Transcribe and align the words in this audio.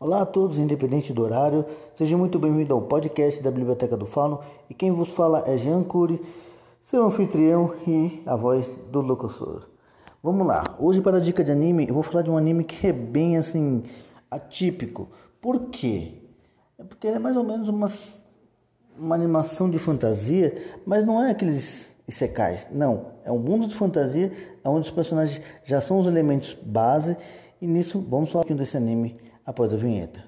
Olá 0.00 0.22
a 0.22 0.26
todos, 0.26 0.58
independente 0.58 1.12
do 1.12 1.22
horário, 1.22 1.64
seja 1.96 2.18
muito 2.18 2.36
bem-vindo 2.36 2.74
ao 2.74 2.82
podcast 2.82 3.40
da 3.40 3.50
Biblioteca 3.50 3.96
do 3.96 4.04
Fauno. 4.04 4.40
E 4.68 4.74
quem 4.74 4.90
vos 4.90 5.08
fala 5.08 5.44
é 5.46 5.56
Jean 5.56 5.84
Cury, 5.84 6.20
seu 6.82 7.06
anfitrião 7.06 7.72
e 7.86 8.20
a 8.26 8.34
voz 8.34 8.74
do 8.90 9.00
locutor. 9.00 9.68
Vamos 10.20 10.44
lá, 10.48 10.64
hoje 10.80 11.00
para 11.00 11.18
a 11.18 11.20
dica 11.20 11.44
de 11.44 11.52
anime, 11.52 11.86
eu 11.88 11.94
vou 11.94 12.02
falar 12.02 12.22
de 12.22 12.30
um 12.30 12.36
anime 12.36 12.64
que 12.64 12.88
é 12.88 12.92
bem 12.92 13.36
assim, 13.36 13.84
atípico. 14.28 15.08
Por 15.40 15.66
quê? 15.66 16.14
É 16.76 16.82
porque 16.82 17.06
é 17.06 17.18
mais 17.20 17.36
ou 17.36 17.44
menos 17.44 17.68
uma, 17.68 17.86
uma 18.98 19.14
animação 19.14 19.70
de 19.70 19.78
fantasia, 19.78 20.60
mas 20.84 21.04
não 21.04 21.22
é 21.22 21.30
aqueles 21.30 21.94
isekais, 22.06 22.66
não, 22.70 23.12
é 23.24 23.30
um 23.30 23.38
mundo 23.38 23.68
de 23.68 23.76
fantasia 23.76 24.32
onde 24.64 24.88
os 24.88 24.90
personagens 24.90 25.40
já 25.64 25.80
são 25.80 26.00
os 26.00 26.08
elementos 26.08 26.52
base. 26.60 27.16
E 27.62 27.66
nisso 27.66 28.04
vamos 28.10 28.30
falar 28.30 28.44
um 28.50 28.56
desse 28.56 28.76
anime 28.76 29.16
após 29.44 29.72
a 29.74 29.76
vinheta. 29.76 30.24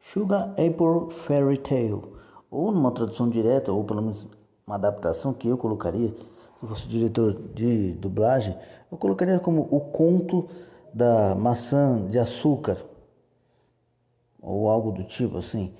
Sugar 0.00 0.50
Apple 0.50 1.12
Fairy 1.26 1.58
Tale, 1.58 2.02
ou 2.48 2.70
numa 2.70 2.92
tradução 2.92 3.28
direta, 3.28 3.72
ou 3.72 3.82
pelo 3.82 4.00
menos 4.00 4.26
uma 4.64 4.76
adaptação 4.76 5.32
que 5.32 5.48
eu 5.48 5.58
colocaria, 5.58 6.14
se 6.60 6.66
fosse 6.68 6.86
diretor 6.86 7.32
de 7.52 7.92
dublagem, 7.94 8.56
eu 8.92 8.96
colocaria 8.96 9.40
como 9.40 9.66
o 9.70 9.80
conto 9.80 10.48
da 10.92 11.34
maçã 11.34 12.06
de 12.06 12.18
açúcar, 12.18 12.76
ou 14.40 14.68
algo 14.68 14.92
do 14.92 15.02
tipo 15.02 15.38
assim. 15.38 15.74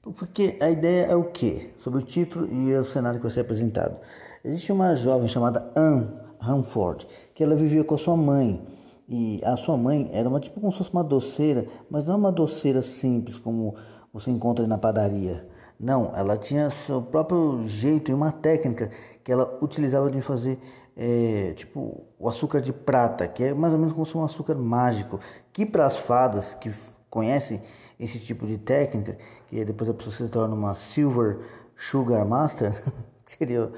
Porque 0.00 0.56
a 0.60 0.70
ideia 0.70 1.06
é 1.06 1.16
o 1.16 1.24
que? 1.24 1.70
Sobre 1.78 1.98
o 1.98 2.02
título 2.02 2.50
e 2.50 2.74
o 2.74 2.84
cenário 2.84 3.18
que 3.18 3.24
vai 3.24 3.32
ser 3.32 3.40
apresentado. 3.40 3.98
Existe 4.44 4.70
uma 4.70 4.94
jovem 4.94 5.26
chamada 5.26 5.72
Anne 5.74 6.06
Hanford, 6.38 7.06
que 7.34 7.42
ela 7.42 7.56
vivia 7.56 7.82
com 7.82 7.94
a 7.94 7.98
sua 7.98 8.14
mãe. 8.14 8.62
E 9.08 9.40
a 9.42 9.56
sua 9.56 9.74
mãe 9.74 10.10
era 10.12 10.28
uma 10.28 10.38
tipo 10.38 10.60
como 10.60 10.70
se 10.70 10.78
fosse 10.78 10.90
uma 10.90 11.02
doceira, 11.02 11.66
mas 11.90 12.04
não 12.04 12.12
é 12.12 12.16
uma 12.18 12.30
doceira 12.30 12.82
simples 12.82 13.38
como 13.38 13.74
você 14.12 14.30
encontra 14.30 14.66
na 14.66 14.76
padaria. 14.76 15.48
Não, 15.80 16.12
ela 16.14 16.36
tinha 16.36 16.68
seu 16.68 17.00
próprio 17.00 17.66
jeito 17.66 18.10
e 18.10 18.14
uma 18.14 18.30
técnica 18.30 18.90
que 19.24 19.32
ela 19.32 19.58
utilizava 19.62 20.10
de 20.10 20.20
fazer 20.20 20.58
é, 20.94 21.54
tipo 21.56 22.04
o 22.18 22.28
açúcar 22.28 22.60
de 22.60 22.72
prata, 22.72 23.26
que 23.26 23.44
é 23.44 23.54
mais 23.54 23.72
ou 23.72 23.78
menos 23.78 23.94
como 23.94 24.04
se 24.04 24.12
fosse 24.12 24.22
um 24.22 24.26
açúcar 24.26 24.56
mágico, 24.56 25.20
que 25.54 25.64
para 25.64 25.86
as 25.86 25.96
fadas 25.96 26.52
que 26.54 26.70
conhecem 27.08 27.62
esse 27.98 28.18
tipo 28.18 28.46
de 28.46 28.58
técnica, 28.58 29.16
que 29.48 29.64
depois 29.64 29.88
a 29.88 29.94
pessoa 29.94 30.14
se 30.14 30.28
torna 30.28 30.54
uma 30.54 30.74
Silver 30.74 31.38
Sugar 31.76 32.26
Master, 32.26 32.74
seria 33.24 33.72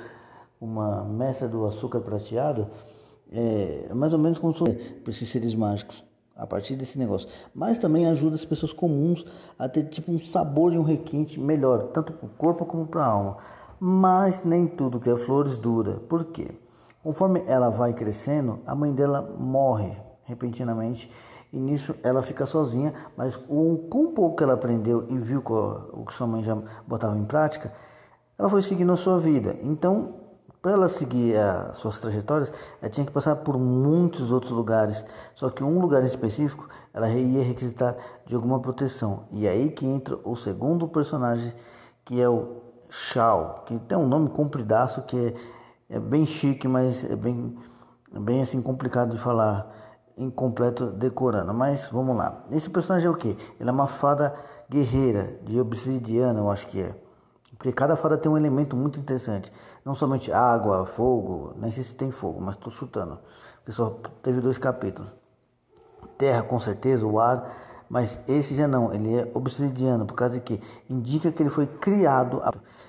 uma 0.61 1.05
mestra 1.05 1.49
do 1.49 1.67
açúcar 1.67 2.01
prateado, 2.01 2.69
é 3.31 3.93
mais 3.95 4.13
ou 4.13 4.19
menos 4.19 4.39
como 4.39 4.55
para 4.55 5.11
esses 5.11 5.29
seres 5.29 5.55
mágicos, 5.55 6.05
a 6.35 6.47
partir 6.47 6.77
desse 6.77 6.99
negócio. 6.99 7.29
Mas 7.55 7.79
também 7.79 8.07
ajuda 8.07 8.37
as 8.37 8.45
pessoas 8.45 8.73
comuns 8.73 9.25
a 9.59 9.69
ter 9.69 9.85
tipo 9.85 10.13
um 10.13 10.21
sabor 10.21 10.73
e 10.73 10.79
um 10.79 10.83
requinte 10.83 11.41
melhor, 11.41 11.89
tanto 11.89 12.13
para 12.13 12.27
o 12.27 12.31
corpo 12.31 12.65
como 12.65 12.87
para 12.87 13.05
a 13.05 13.09
alma. 13.09 13.37
Mas 13.79 14.43
nem 14.45 14.67
tudo 14.67 15.01
que 15.01 15.11
é 15.11 15.17
flores 15.17 15.59
dura. 15.59 16.01
Por 16.09 16.27
quê? 16.27 16.49
Conforme 17.03 17.43
ela 17.47 17.69
vai 17.69 17.93
crescendo, 17.93 18.61
a 18.67 18.75
mãe 18.75 18.93
dela 18.93 19.23
morre 19.39 19.97
repentinamente 20.25 21.11
e 21.53 21.61
nisso 21.61 21.95
ela 22.03 22.23
fica 22.23 22.47
sozinha, 22.47 22.93
mas 23.17 23.37
com, 23.37 23.77
com 23.89 24.13
pouco 24.13 24.37
que 24.37 24.43
ela 24.43 24.55
aprendeu 24.55 25.07
e 25.09 25.17
viu 25.19 25.41
o 25.41 26.05
que 26.05 26.13
sua 26.13 26.27
mãe 26.27 26.43
já 26.43 26.57
botava 26.87 27.17
em 27.17 27.25
prática, 27.25 27.73
ela 28.39 28.51
foi 28.51 28.61
seguindo 28.63 28.93
a 28.93 28.97
sua 28.97 29.19
vida. 29.19 29.57
Então, 29.63 30.26
para 30.61 30.73
ela 30.73 30.89
seguir 30.89 31.37
as 31.37 31.79
suas 31.79 31.99
trajetórias, 31.99 32.53
ela 32.81 32.91
tinha 32.91 33.07
que 33.07 33.13
passar 33.13 33.37
por 33.37 33.59
muitos 33.59 34.33
outros 34.33 34.53
lugares. 34.53 35.05
Só 35.35 35.51
que 35.51 35.63
um 35.63 35.79
lugar 35.79 36.03
específico, 36.03 36.69
ela 36.93 37.09
ia 37.09 37.43
requisitar 37.43 37.97
de 38.25 38.35
alguma 38.35 38.61
proteção. 38.61 39.25
E 39.31 39.47
é 39.47 39.51
aí 39.51 39.71
que 39.71 39.87
entra 39.87 40.19
o 40.25 40.35
segundo 40.35 40.89
personagem, 40.89 41.53
que 42.05 42.21
é 42.21 42.29
o 42.29 42.63
Shao, 42.91 43.65
que 43.67 43.79
tem 43.81 43.97
um 43.97 44.09
nome 44.09 44.31
compridaço 44.31 45.03
que 45.03 45.35
é, 45.91 45.97
é 45.97 46.01
bem 46.01 46.27
chique, 46.27 46.67
mas 46.67 47.05
é 47.05 47.17
bem, 47.17 47.57
é 48.15 48.19
bem 48.19 48.43
assim 48.43 48.61
complicado 48.61 49.11
de 49.11 49.19
falar 49.19 49.73
incompleto 50.17 50.87
decorando. 50.87 51.53
Mas 51.53 51.89
vamos 51.93 52.17
lá. 52.17 52.45
Esse 52.51 52.71
personagem 52.71 53.07
é 53.07 53.11
o 53.11 53.17
que? 53.17 53.37
Ele 53.61 53.69
é 53.69 53.73
uma 53.73 53.87
fada 53.89 54.35
guerreira 54.69 55.39
de 55.45 55.61
obsidiana, 55.61 56.41
eu 56.41 56.51
acho 56.51 56.67
que 56.67 56.81
é. 56.81 57.06
Porque 57.59 57.73
cada 57.73 57.97
fada 57.97 58.19
tem 58.19 58.31
um 58.31 58.37
elemento 58.37 58.77
muito 58.77 58.99
interessante. 58.99 59.53
Não 59.85 59.95
somente 59.95 60.31
água, 60.31 60.85
fogo, 60.85 61.55
nem 61.57 61.71
sei 61.71 61.85
se 61.85 61.95
tem 61.95 62.11
fogo, 62.11 62.41
mas 62.41 62.55
estou 62.55 62.71
chutando. 62.71 63.19
Porque 63.59 63.73
só 63.73 63.99
teve 64.23 64.41
dois 64.41 64.59
capítulos. 64.59 65.11
Terra, 66.19 66.43
com 66.43 66.61
certeza, 66.61 67.07
o 67.07 67.19
ar. 67.19 67.51
Mas 67.89 68.19
esse 68.27 68.55
já 68.55 68.67
não, 68.67 68.93
ele 68.93 69.15
é 69.15 69.31
obsidiano, 69.33 70.07
por 70.07 70.15
causa 70.15 70.35
de 70.35 70.41
que 70.41 70.61
indica 70.91 71.31
que 71.31 71.43
ele 71.43 71.51
foi 71.51 71.67
criado. 71.67 72.43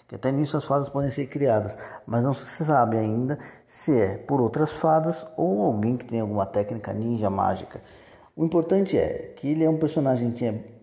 Que 0.07 0.15
até 0.15 0.31
nisso 0.31 0.57
as 0.57 0.63
fadas 0.63 0.89
podem 0.89 1.09
ser 1.11 1.27
criadas, 1.27 1.77
mas 2.05 2.23
não 2.23 2.33
se 2.33 2.65
sabe 2.65 2.97
ainda 2.97 3.37
se 3.65 3.91
é 3.91 4.17
por 4.17 4.39
outras 4.41 4.71
fadas 4.71 5.27
ou 5.35 5.63
alguém 5.63 5.97
que 5.97 6.05
tem 6.05 6.21
alguma 6.21 6.45
técnica 6.45 6.93
ninja 6.93 7.29
mágica. 7.29 7.81
O 8.35 8.45
importante 8.45 8.97
é 8.97 9.33
que 9.35 9.51
ele 9.51 9.63
é 9.63 9.69
um 9.69 9.77
personagem 9.77 10.31
que 10.31 10.45
é 10.45 10.76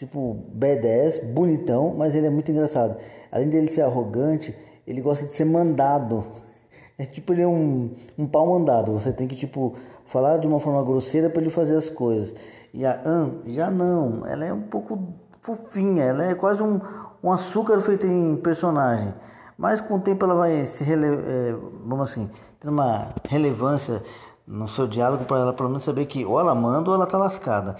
tipo 0.00 0.46
B10, 0.56 1.22
bonitão, 1.26 1.94
mas 1.96 2.14
ele 2.14 2.26
é 2.26 2.30
muito 2.30 2.50
engraçado. 2.50 2.96
Além 3.30 3.50
dele 3.50 3.70
ser 3.70 3.82
arrogante, 3.82 4.56
ele 4.86 5.02
gosta 5.02 5.26
de 5.26 5.34
ser 5.34 5.44
mandado. 5.44 6.24
É 6.98 7.06
tipo 7.06 7.32
ele 7.32 7.40
é 7.40 7.48
um, 7.48 7.94
um 8.18 8.26
pau 8.26 8.46
mandado. 8.46 8.92
Você 8.92 9.10
tem 9.10 9.26
que 9.26 9.34
tipo 9.34 9.72
falar 10.04 10.36
de 10.36 10.46
uma 10.46 10.60
forma 10.60 10.82
grosseira 10.82 11.30
para 11.30 11.40
ele 11.40 11.50
fazer 11.50 11.74
as 11.74 11.88
coisas. 11.88 12.34
E 12.74 12.84
a 12.84 13.00
An 13.06 13.36
já 13.46 13.70
não, 13.70 14.26
ela 14.26 14.44
é 14.44 14.52
um 14.52 14.60
pouco 14.60 15.14
fofinha, 15.40 16.04
ela 16.04 16.26
é 16.26 16.34
quase 16.34 16.62
um, 16.62 16.78
um 17.24 17.32
açúcar 17.32 17.80
feito 17.80 18.04
em 18.04 18.36
personagem. 18.36 19.14
Mas 19.56 19.80
com 19.80 19.94
o 19.94 20.00
tempo 20.00 20.26
ela 20.26 20.34
vai 20.34 20.66
se 20.66 20.84
rele 20.84 21.06
é, 21.06 21.56
vamos 21.86 22.10
assim, 22.10 22.28
ter 22.60 22.68
uma 22.68 23.14
relevância 23.26 24.02
no 24.46 24.68
seu 24.68 24.86
diálogo 24.86 25.24
para 25.24 25.38
ela 25.38 25.52
pelo 25.54 25.70
menos 25.70 25.84
saber 25.84 26.04
que 26.04 26.22
ou 26.26 26.38
ela 26.38 26.54
manda 26.54 26.90
ou 26.90 26.96
ela 26.96 27.06
tá 27.06 27.16
lascada. 27.16 27.76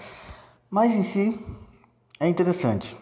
Mas 0.70 0.94
em 0.94 1.02
si 1.02 1.38
é 2.20 2.28
interessante. 2.28 2.96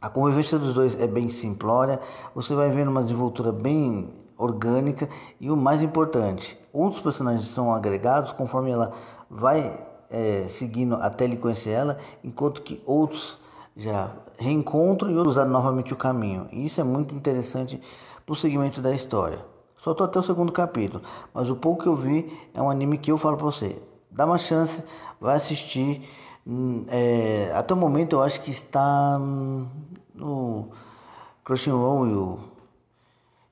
A 0.00 0.10
convivência 0.10 0.58
dos 0.58 0.74
dois 0.74 1.00
é 1.00 1.06
bem 1.06 1.30
simplória, 1.30 1.98
você 2.34 2.54
vai 2.54 2.68
vendo 2.70 2.90
uma 2.90 3.02
desenvoltura 3.02 3.50
bem 3.50 4.10
orgânica 4.36 5.08
e 5.40 5.50
o 5.50 5.56
mais 5.56 5.82
importante, 5.82 6.58
outros 6.70 7.02
personagens 7.02 7.46
são 7.46 7.72
agregados 7.72 8.32
conforme 8.32 8.70
ela 8.70 8.92
vai 9.30 9.82
é, 10.10 10.46
seguindo 10.48 10.96
até 10.96 11.24
ele 11.24 11.38
conhecer 11.38 11.70
ela, 11.70 11.98
enquanto 12.22 12.60
que 12.60 12.82
outros 12.84 13.38
já 13.74 14.12
reencontram 14.38 15.10
e 15.10 15.16
usam 15.16 15.48
novamente 15.48 15.94
o 15.94 15.96
caminho. 15.96 16.46
E 16.52 16.66
isso 16.66 16.78
é 16.80 16.84
muito 16.84 17.14
interessante 17.14 17.80
para 18.24 18.32
o 18.32 18.36
segmento 18.36 18.82
da 18.82 18.92
história. 18.92 19.44
Só 19.78 19.92
estou 19.92 20.04
até 20.04 20.18
o 20.18 20.22
segundo 20.22 20.52
capítulo, 20.52 21.02
mas 21.32 21.48
o 21.48 21.56
pouco 21.56 21.82
que 21.82 21.88
eu 21.88 21.96
vi 21.96 22.30
é 22.52 22.60
um 22.60 22.68
anime 22.68 22.98
que 22.98 23.10
eu 23.10 23.16
falo 23.16 23.36
para 23.36 23.46
você. 23.46 23.80
Dá 24.10 24.24
uma 24.24 24.38
chance, 24.38 24.82
vai 25.20 25.36
assistir 25.36 26.02
Hum, 26.48 26.84
é, 26.88 27.50
até 27.54 27.74
o 27.74 27.76
momento 27.76 28.14
eu 28.14 28.22
acho 28.22 28.40
que 28.40 28.52
está 28.52 29.18
hum, 29.18 29.66
no 30.14 30.68
Crunchyroll 31.44 32.38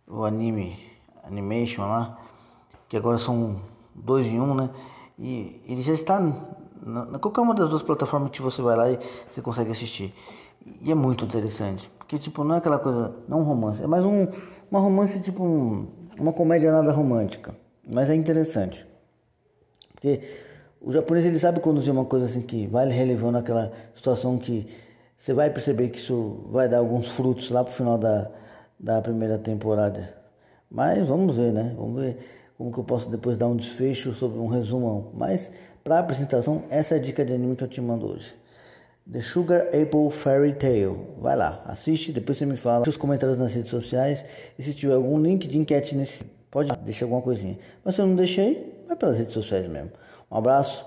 o, 0.06 0.16
o 0.20 0.24
anime 0.24 0.78
Animation 1.24 1.88
lá, 1.88 2.16
que 2.88 2.96
agora 2.96 3.18
são 3.18 3.60
dois 3.92 4.26
em 4.26 4.40
um, 4.40 4.54
né? 4.54 4.70
E 5.18 5.60
ele 5.66 5.82
já 5.82 5.92
está 5.92 6.20
na, 6.20 7.04
na 7.06 7.18
qualquer 7.18 7.40
uma 7.40 7.54
das 7.54 7.68
duas 7.68 7.82
plataformas 7.82 8.30
que 8.30 8.40
você 8.40 8.62
vai 8.62 8.76
lá 8.76 8.90
e 8.92 8.98
você 9.28 9.42
consegue 9.42 9.72
assistir. 9.72 10.14
E 10.80 10.92
é 10.92 10.94
muito 10.94 11.24
interessante, 11.24 11.90
porque 11.98 12.16
tipo 12.16 12.44
não 12.44 12.54
é 12.54 12.58
aquela 12.58 12.78
coisa, 12.78 13.12
não 13.26 13.40
um 13.40 13.42
romance, 13.42 13.82
é 13.82 13.86
mais 13.88 14.04
um 14.04 14.28
uma 14.70 14.78
romance 14.78 15.18
tipo 15.20 15.42
um, 15.42 15.88
uma 16.16 16.32
comédia 16.32 16.70
nada 16.70 16.92
romântica, 16.92 17.56
mas 17.84 18.08
é 18.08 18.14
interessante. 18.14 18.93
Porque 20.04 20.20
o 20.82 20.92
japonês 20.92 21.24
ele 21.24 21.38
sabe 21.38 21.60
conduzir 21.60 21.90
uma 21.90 22.04
coisa 22.04 22.26
assim 22.26 22.42
que 22.42 22.66
vai 22.66 22.86
relevando 22.90 23.38
aquela 23.38 23.72
situação 23.96 24.36
que 24.36 24.66
você 25.16 25.32
vai 25.32 25.48
perceber 25.48 25.88
que 25.88 25.96
isso 25.96 26.46
vai 26.50 26.68
dar 26.68 26.76
alguns 26.76 27.08
frutos 27.08 27.48
lá 27.48 27.64
pro 27.64 27.72
final 27.72 27.96
da, 27.96 28.30
da 28.78 29.00
primeira 29.00 29.38
temporada. 29.38 30.14
Mas 30.70 31.08
vamos 31.08 31.34
ver, 31.34 31.54
né? 31.54 31.72
Vamos 31.74 32.02
ver 32.02 32.18
como 32.58 32.70
que 32.70 32.78
eu 32.78 32.84
posso 32.84 33.08
depois 33.08 33.38
dar 33.38 33.46
um 33.46 33.56
desfecho 33.56 34.12
sobre 34.12 34.38
um 34.38 34.46
resumão. 34.46 35.10
Mas 35.14 35.50
para 35.82 36.00
apresentação, 36.00 36.64
essa 36.68 36.96
é 36.96 36.98
a 36.98 37.00
dica 37.00 37.24
de 37.24 37.32
anime 37.32 37.56
que 37.56 37.64
eu 37.64 37.68
te 37.68 37.80
mando 37.80 38.06
hoje. 38.06 38.34
The 39.10 39.22
Sugar 39.22 39.68
Apple 39.68 40.10
Fairy 40.10 40.52
Tale. 40.52 40.98
Vai 41.18 41.34
lá, 41.34 41.62
assiste, 41.64 42.12
depois 42.12 42.36
você 42.36 42.44
me 42.44 42.58
fala 42.58 42.86
os 42.86 42.98
comentários 42.98 43.38
nas 43.38 43.54
redes 43.54 43.70
sociais 43.70 44.22
e 44.58 44.62
se 44.62 44.74
tiver 44.74 44.96
algum 44.96 45.18
link 45.18 45.48
de 45.48 45.58
enquete 45.58 45.96
nesse, 45.96 46.22
pode 46.50 46.70
deixar 46.80 47.06
alguma 47.06 47.22
coisinha. 47.22 47.58
Mas 47.82 47.94
se 47.94 48.02
eu 48.02 48.06
não 48.06 48.14
deixei, 48.14 48.73
vai 48.86 48.96
pelas 48.96 49.18
redes 49.18 49.34
sociais 49.34 49.68
mesmo. 49.68 49.90
Um 50.30 50.36
abraço, 50.36 50.84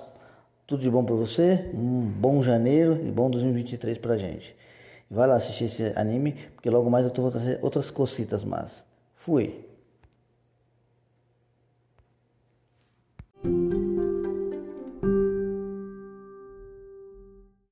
tudo 0.66 0.82
de 0.82 0.90
bom 0.90 1.04
para 1.04 1.16
você, 1.16 1.70
um 1.74 2.02
bom 2.02 2.42
janeiro 2.42 3.00
e 3.06 3.12
bom 3.12 3.30
2023 3.30 3.98
pra 3.98 4.18
gente. 4.18 4.56
Vai 5.10 5.28
lá 5.28 5.36
assistir 5.36 5.66
esse 5.66 5.94
anime, 5.96 6.34
porque 6.56 6.70
logo 6.70 6.90
mais 6.90 7.06
eu 7.06 7.14
vou 7.14 7.32
trazer 7.32 7.60
outras 7.62 7.90
cositas 7.90 8.44
mas 8.44 8.84
Fui. 9.16 9.66